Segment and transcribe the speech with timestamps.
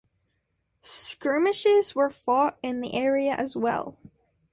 [0.81, 3.99] Skirmishes were fought in the area as well.